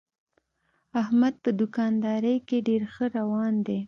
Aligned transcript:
احمد 1.01 1.33
په 1.43 1.49
دوکاندارۍ 1.59 2.37
کې 2.47 2.57
ډېر 2.67 2.83
ښه 2.93 3.05
روان 3.17 3.53
دی. 3.67 3.79